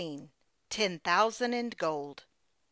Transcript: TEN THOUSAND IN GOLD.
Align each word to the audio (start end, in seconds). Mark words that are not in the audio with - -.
TEN 0.71 0.97
THOUSAND 1.05 1.53
IN 1.53 1.69
GOLD. 1.69 2.25